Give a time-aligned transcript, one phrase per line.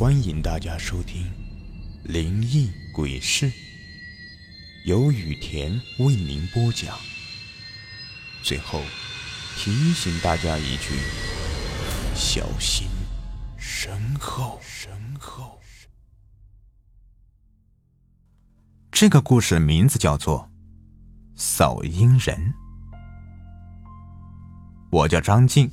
[0.00, 1.24] 欢迎大家收听
[2.10, 3.50] 《灵异鬼事》，
[4.86, 6.98] 由雨田为您播讲。
[8.42, 8.80] 最后
[9.58, 10.94] 提醒大家一句：
[12.14, 12.88] 小心
[13.58, 14.58] 身后。
[14.62, 15.60] 身后。
[18.90, 20.48] 这个故事名字叫做
[21.38, 22.38] 《扫阴人》。
[24.90, 25.70] 我叫张静，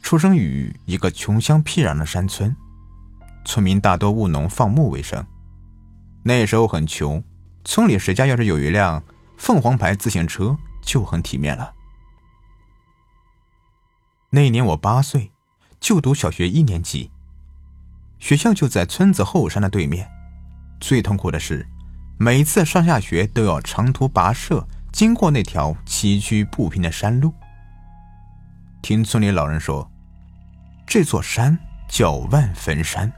[0.00, 2.56] 出生于一个穷乡僻壤的山村。
[3.44, 5.24] 村民大多务农放牧为生，
[6.22, 7.22] 那时候很穷，
[7.64, 9.02] 村里谁家要是有一辆
[9.36, 11.74] 凤凰牌自行车就很体面了。
[14.30, 15.32] 那年我八岁，
[15.80, 17.10] 就读小学一年级，
[18.18, 20.08] 学校就在村子后山的对面。
[20.80, 21.68] 最痛苦的是，
[22.18, 27.34] 每次上下学都要长途跋涉，经过那条崎岖不平的山路。
[28.80, 29.90] 听村里老人说，
[30.86, 33.12] 这座山叫万坟山。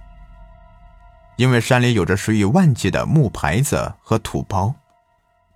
[1.36, 4.74] 因为山里有着数以万计的木牌子和土包，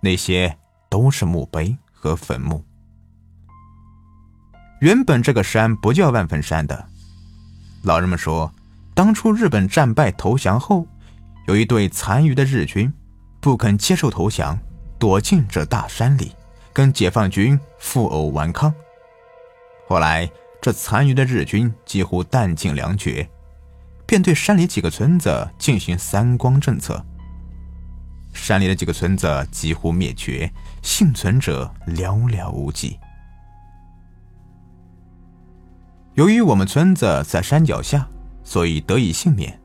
[0.01, 0.57] 那些
[0.89, 2.63] 都是墓碑和坟墓。
[4.81, 6.85] 原本这个山不叫万坟山的，
[7.83, 8.51] 老人们说，
[8.93, 10.85] 当初日本战败投降后，
[11.47, 12.91] 有一队残余的日军
[13.39, 14.59] 不肯接受投降，
[14.97, 16.33] 躲进这大山里，
[16.73, 18.73] 跟解放军负隅顽抗。
[19.87, 20.29] 后来
[20.61, 23.29] 这残余的日军几乎弹尽粮绝。
[24.09, 27.05] 便对山里几个村子进行三光政策，
[28.33, 32.97] 山里的几个村子几乎灭绝，幸存者寥寥无几。
[36.15, 38.07] 由于我们村子在山脚下，
[38.43, 39.61] 所以得以幸免。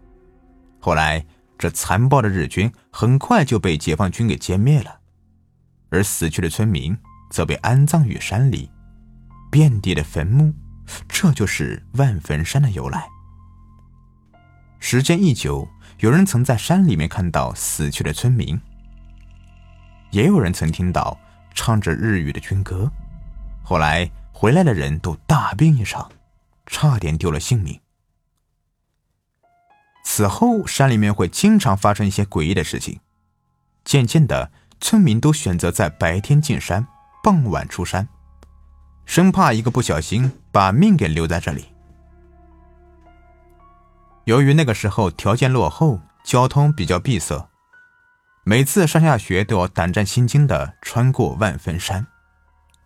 [0.78, 1.24] 后来，
[1.56, 5.00] 这残暴的日军很快就被解放军给歼灭了，
[5.88, 6.94] 而死去的村民
[7.30, 8.70] 则被安葬于山里，
[9.50, 10.52] 遍地的坟墓，
[11.08, 13.08] 这就是万坟山的由来。
[14.86, 15.66] 时间一久，
[16.00, 18.60] 有人曾在山里面看到死去的村民，
[20.10, 21.18] 也有人曾听到
[21.54, 22.92] 唱着日语的军歌。
[23.62, 26.12] 后来回来的人都大病一场，
[26.66, 27.80] 差点丢了性命。
[30.04, 33.00] 此后，山里面会经常发生一些诡异的事情。
[33.84, 34.52] 渐渐的，
[34.82, 36.86] 村民都选择在白天进山，
[37.22, 38.06] 傍晚出山，
[39.06, 41.73] 生怕一个不小心把命给留在这里。
[44.24, 47.48] 由于那个时候条件落后，交通比较闭塞，
[48.44, 52.06] 每次上下学都要胆战心惊地穿过万坟山，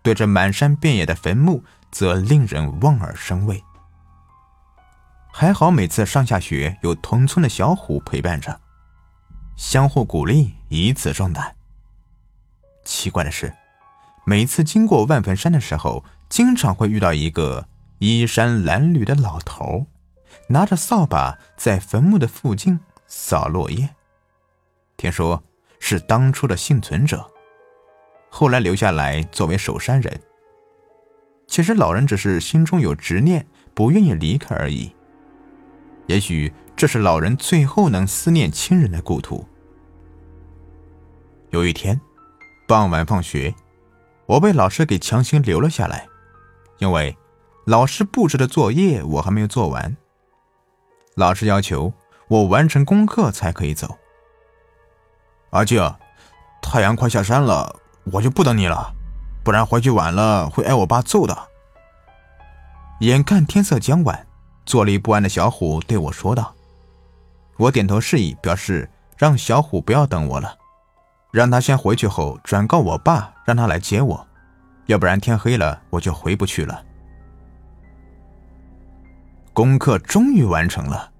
[0.02, 1.62] 对着满山遍野的坟墓，
[1.92, 3.62] 则令人望而生畏。
[5.32, 8.60] 还好每次上下学有同村的小虎陪伴着，
[9.56, 11.54] 相互鼓励，以此壮胆。
[12.84, 13.54] 奇怪的是，
[14.26, 19.86] 每次经过万坟山的时候，经常会遇到一个衣衫褴褛的老头。
[20.50, 23.90] 拿着扫把在坟墓的附近扫落叶，
[24.96, 25.42] 听说
[25.78, 27.30] 是当初的幸存者，
[28.30, 30.20] 后来留下来作为守山人。
[31.46, 34.94] 其实老人只是心中有执念，不愿意离开而已。
[36.06, 39.46] 也许这是老人最后能思念亲人的故土。
[41.50, 42.00] 有一天，
[42.66, 43.54] 傍晚放学，
[44.24, 46.08] 我被老师给强行留了下来，
[46.78, 47.16] 因为
[47.66, 49.94] 老师布置的作业我还没有做完。
[51.18, 51.92] 老师要求
[52.28, 53.98] 我完成功课才可以走。
[55.50, 55.82] 阿静，
[56.62, 57.74] 太阳快下山了，
[58.12, 58.94] 我就不等你了，
[59.42, 61.36] 不然回去晚了会挨我爸揍的。
[63.00, 64.28] 眼看天色将晚，
[64.64, 66.54] 坐立不安的小虎对我说道
[67.58, 70.56] ：“我点头示意，表示让小虎不要等我了，
[71.32, 74.24] 让他先回去后转告我爸，让他来接我，
[74.86, 76.80] 要不然天黑了我就回不去了。”
[79.58, 81.10] 功课终于完成了，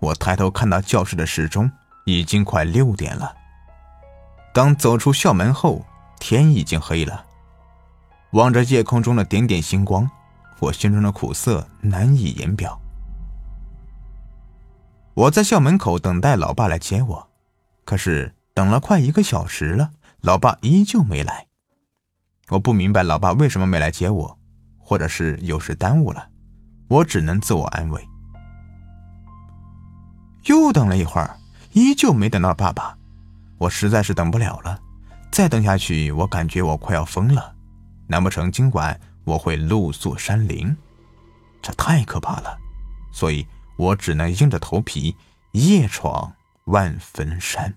[0.00, 1.70] 我抬头看到教室的时钟，
[2.06, 3.36] 已经快六点了。
[4.54, 5.84] 当走出校门后，
[6.18, 7.26] 天已经黑了。
[8.30, 10.10] 望着夜空中的点点星光，
[10.58, 12.80] 我心中的苦涩难以言表。
[15.12, 17.28] 我在校门口等待老爸来接我，
[17.84, 19.90] 可是等了快一个小时了，
[20.22, 21.46] 老爸依旧没来。
[22.48, 24.38] 我不明白老爸为什么没来接我，
[24.78, 26.30] 或者是有事耽误了。
[26.92, 28.06] 我只能自我安慰。
[30.44, 31.38] 又等了一会儿，
[31.72, 32.98] 依旧没等到爸爸，
[33.56, 34.78] 我实在是等不了了。
[35.30, 37.54] 再等下去，我感觉我快要疯了。
[38.08, 40.76] 难不成今晚我会露宿山林？
[41.62, 42.58] 这太可怕了！
[43.10, 43.46] 所以
[43.78, 45.16] 我只能硬着头皮
[45.52, 46.34] 夜闯
[46.64, 47.74] 万坟山。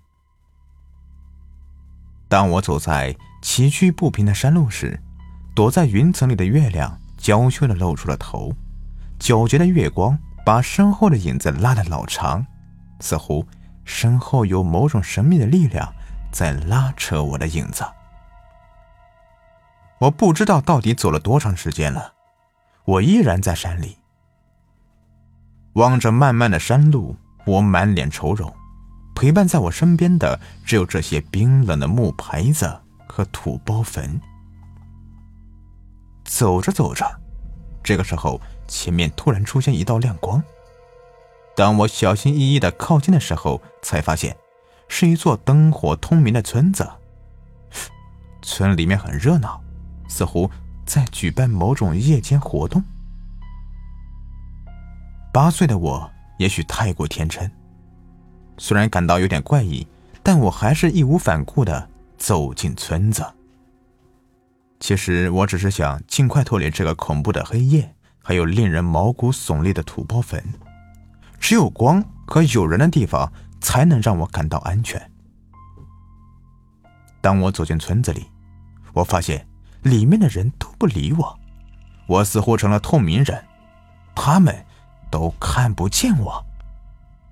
[2.28, 5.02] 当我走在崎岖不平的山路时，
[5.56, 8.54] 躲在云层里的月亮娇羞的露出了头。
[9.20, 12.46] 皎洁的月光把身后的影子拉得老长，
[13.00, 13.46] 似乎
[13.84, 15.92] 身后有某种神秘的力量
[16.32, 17.84] 在拉扯我的影子。
[20.00, 22.14] 我不知道到底走了多长时间了，
[22.84, 23.98] 我依然在山里，
[25.74, 27.16] 望着漫漫的山路，
[27.46, 28.54] 我满脸愁容。
[29.16, 32.78] 陪伴在我身边的只有这些冰冷的木牌子
[33.08, 34.20] 和土包坟。
[36.26, 37.06] 走着走着，
[37.86, 40.44] 这个时候前面突然出现一道亮光。
[41.56, 44.36] 当我小心翼翼的靠近的时候，才发现
[44.88, 46.90] 是一座灯火通明的村子。
[48.42, 49.62] 村里面很热闹，
[50.08, 50.50] 似乎
[50.86, 52.84] 在举办某种夜间活动。
[55.32, 57.50] 八岁的我也许太过天真。
[58.58, 59.86] 虽然感到有点怪异，
[60.24, 63.24] 但我还是义无反顾的走进村子。
[64.86, 70.40] 其实我只是想尽快脱离这个恐怖的黑夜，还有令人毛骨悚立的土包坟。
[71.40, 75.12] 只有光和有人的地方，才能让我感到安全。
[77.20, 78.28] 当我走进村子里，
[78.94, 79.48] 我发现
[79.82, 81.40] 里面的人都不理我，
[82.06, 83.44] 我似乎成了透明人，
[84.14, 84.56] 他们
[85.10, 86.46] 都看不见我。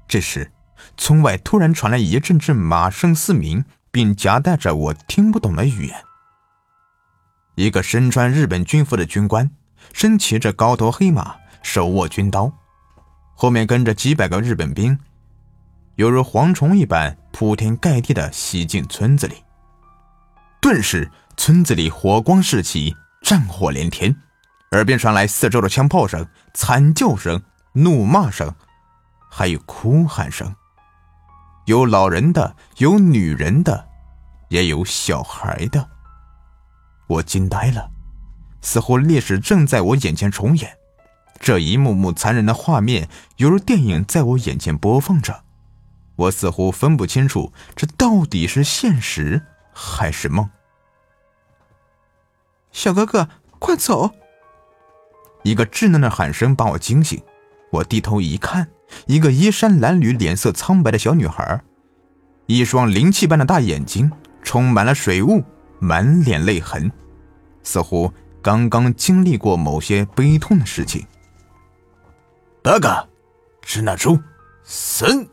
[0.08, 0.52] 这时。
[0.98, 6.04] 村外突然传来一阵阵马声嘶鸣，并夹带着我听不懂的语言。
[7.56, 9.50] 一个身穿日本军服的军官，
[9.94, 12.52] 身骑着高头黑马，手握军刀，
[13.36, 14.98] 后面跟着几百个日本兵，
[15.96, 19.36] 犹如蝗虫一般铺天盖地的袭进村子里。
[20.60, 24.16] 顿时，村子里火光四起，战火连天，
[24.72, 27.40] 耳边传来四周的枪炮声、惨叫声、
[27.74, 28.52] 怒骂声，
[29.30, 30.56] 还有哭喊声。
[31.66, 33.88] 有老人的，有女人的，
[34.50, 35.88] 也有小孩的。
[37.08, 37.90] 我惊呆了，
[38.62, 40.78] 似乎历史正在我眼前重演，
[41.40, 45.44] 这一幕幕残忍的画面犹如电影在我眼前播放着。
[46.16, 49.42] 我似乎分不清楚这到底是现实
[49.74, 50.50] 还是梦。
[52.72, 53.28] 小哥哥，
[53.60, 54.12] 快走！
[55.44, 57.22] 一个稚嫩的喊声把我惊醒，
[57.72, 58.70] 我低头一看。
[59.08, 61.64] 一个衣衫褴褛、脸色苍白的小女孩，
[62.46, 64.12] 一双灵气般的大眼睛
[64.44, 65.44] 充满了水雾，
[65.84, 66.90] 满脸泪痕，
[67.62, 68.10] 似乎
[68.42, 71.06] 刚刚经历过某些悲痛的事情。
[72.64, 73.06] 八哥，
[73.66, 74.18] 是那猪，
[74.64, 75.28] 神！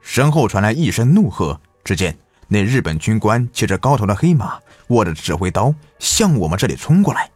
[0.00, 7.28] 身后传来一声怒喝，只见那日本军官骑着高头的黑马，握着指挥刀向我们这里冲过来。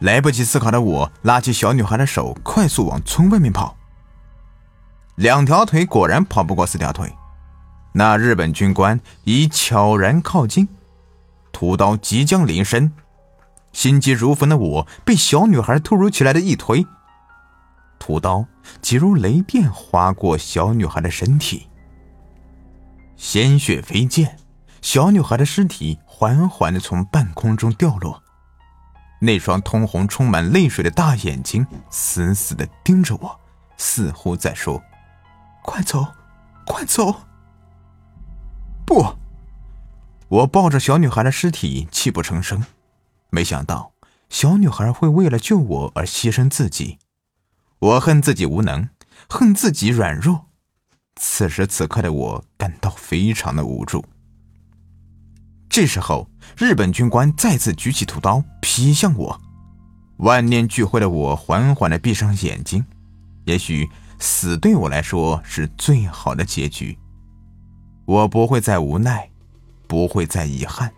[0.00, 3.74] 来不及思考的我，拉起小女孩的手，快速往村外面跑。
[5.14, 7.10] 两条腿果然跑不过四条腿，
[7.94, 10.68] 那日本军官已悄然靠近，
[11.52, 12.92] 屠刀即将临身，
[13.72, 16.84] 心急如焚的我被小女孩突如其来的一推，
[17.98, 18.46] 屠刀
[18.80, 21.68] 急如雷电划过小女孩的身体，
[23.16, 24.36] 鲜血飞溅，
[24.80, 28.22] 小女孩的尸体缓缓的从半空中掉落，
[29.20, 33.40] 那双通红、充满泪水的大眼睛死死的盯着我，
[33.76, 34.82] 似乎在说。
[35.62, 36.04] 快走，
[36.66, 37.14] 快走！
[38.84, 39.04] 不，
[40.32, 42.64] 我抱着小女孩的尸体泣不成声。
[43.28, 43.92] 没想到
[44.30, 46.98] 小女孩会为了救我而牺牲自己，
[47.78, 48.88] 我恨自己无能，
[49.28, 50.46] 恨自己软弱。
[51.16, 54.02] 此时此刻的我感到非常的无助。
[55.68, 59.38] 这时候，日本军官再次举起屠刀劈向我，
[60.16, 62.84] 万念俱灰的我缓缓的闭上眼睛，
[63.44, 63.88] 也许。
[64.18, 66.96] 死对我来说是最好的结局。
[68.04, 69.28] 我不会再无奈，
[69.92, 70.90] 不会再遗憾，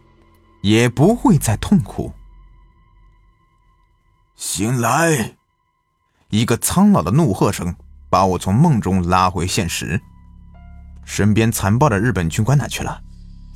[0.63, 2.13] 也不会再痛苦。
[4.37, 5.35] 醒来！
[6.29, 7.75] 一个苍老的怒喝声
[8.09, 10.01] 把我从梦中拉回现实。
[11.05, 13.03] 身边残暴的日本军官哪去了？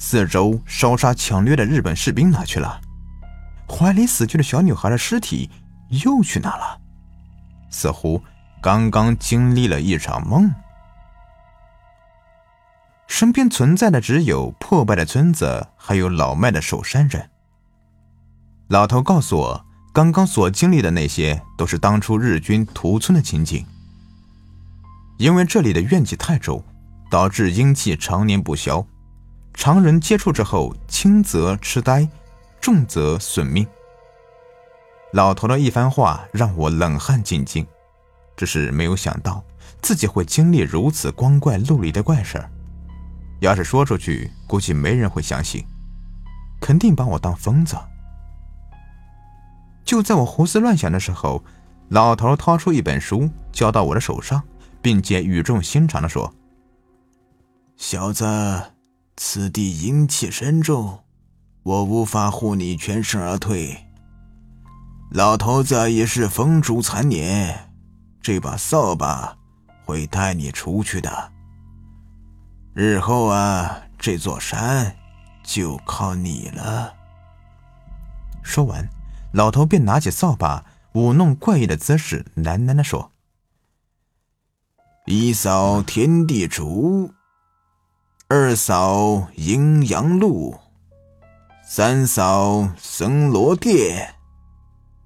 [0.01, 2.81] 四周烧杀抢掠的日本士兵哪去了？
[3.69, 5.49] 怀里死去的小女孩的尸体
[6.03, 6.81] 又去哪了？
[7.71, 8.21] 似乎……
[8.61, 10.53] 刚刚经历了一场梦，
[13.09, 17.29] 身边存在的只有破败的村子，还有老迈的守山人。
[18.69, 23.65] 老头告诉我，刚刚所经历的那些都是当初日军屠村的情景。
[25.17, 26.63] 因为这里的怨气太重，
[27.11, 28.87] 导致阴气常年不消，
[29.55, 32.07] 常人接触之后，轻则痴呆，
[32.61, 33.67] 重则损命。
[35.15, 37.67] 老头的一番话让我冷汗津津。
[38.37, 39.43] 只是没有想到
[39.83, 42.49] 自己会经历如此光怪陆离的怪事儿，
[43.41, 45.65] 要是说出去，估计没人会相信，
[46.61, 47.77] 肯定把我当疯子。
[49.85, 51.43] 就在我胡思乱想的时候，
[51.89, 54.43] 老头掏出一本书交到我的手上，
[54.83, 56.35] 并且语重心长地说
[57.77, 58.25] ：“小子，
[59.17, 61.01] 此地阴气深重，
[61.63, 63.87] 我无法护你全身而退。
[65.11, 67.71] 老头子也是风烛残年，
[68.21, 69.39] 这把扫把
[69.87, 71.33] 会带你出去的。
[72.81, 74.95] 日后啊，这座山
[75.43, 76.95] 就靠你了。
[78.41, 78.89] 说完，
[79.33, 83.11] 老头便拿起扫把，舞弄怪异的姿势，喃喃地说
[85.07, 87.11] ：“一扫天地竹，
[88.29, 90.61] 二扫阴阳路，
[91.65, 94.15] 三扫神罗殿，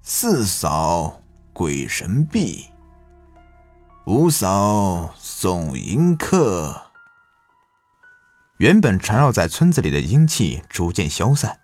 [0.03, 2.67] 四扫鬼神壁，
[4.05, 6.79] 五扫送迎客。”
[8.57, 11.59] 原本缠绕在村子里的阴气逐渐消散，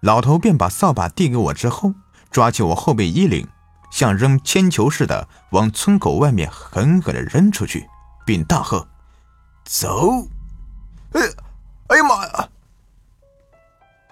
[0.00, 1.94] 老头便把扫把递给我，之后
[2.30, 3.48] 抓起我后背衣领，
[3.90, 7.88] 像扔铅球似的往村口外面狠狠地扔出去，
[8.26, 8.86] 并大喝
[9.64, 10.28] ：“走！”
[11.12, 11.22] 哎，
[11.88, 12.48] 哎呀妈呀！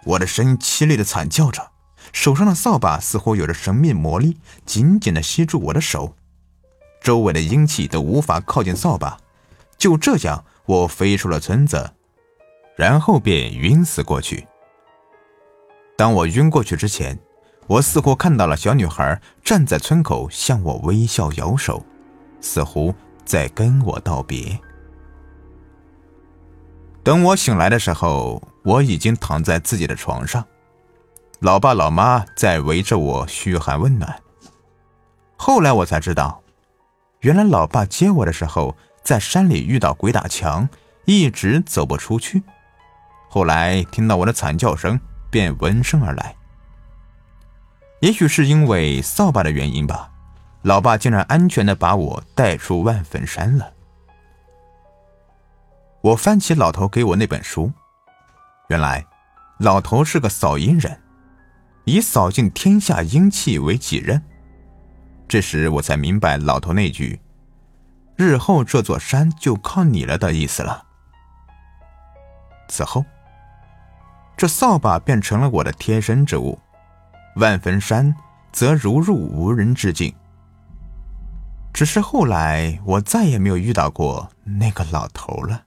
[0.04, 1.70] 我的声音凄厉的惨叫着，
[2.14, 6.16] 手上的扫把似乎有着神秘魔力，紧紧地吸住我的手，
[7.02, 9.18] 周围的阴气都无法靠近扫把。
[9.76, 10.46] 就这样。
[10.66, 11.90] 我飞出了村子，
[12.74, 14.46] 然后便晕死过去。
[15.96, 17.18] 当我晕过去之前，
[17.66, 21.84] 我似乎看到了小女孩站在村口，向我微笑摇手，
[22.40, 22.94] 似乎
[23.26, 24.58] 在跟我道别。
[27.02, 30.42] 等我醒来的时候，我已经躺在自己的床上，
[31.40, 34.18] 老爸老妈在围着我嘘寒问暖。
[35.36, 36.42] 后来我才知道，
[37.20, 38.74] 原来老爸接我的时候。
[39.04, 40.66] 在山里遇到鬼打墙，
[41.04, 42.42] 一直走不出去。
[43.28, 44.98] 后来听到我的惨叫声，
[45.30, 46.34] 便闻声而来。
[48.00, 50.10] 也许是因为扫把的原因吧，
[50.62, 53.72] 老爸竟然安全的把我带出万坟山了。
[56.00, 57.72] 我翻起老头给我那本书，
[58.68, 59.04] 原来
[59.58, 60.98] 老头是个扫阴人，
[61.84, 64.22] 以扫尽天下阴气为己任。
[65.28, 67.20] 这时我才明白老头那句。
[68.16, 70.84] 日后这座山就靠你了的意思了。
[72.68, 73.04] 此后，
[74.36, 76.58] 这扫把便成了我的贴身之物，
[77.36, 78.14] 万坟山
[78.52, 80.14] 则如入无人之境。
[81.72, 85.63] 只是后来，我再也没有遇到过那个老头了。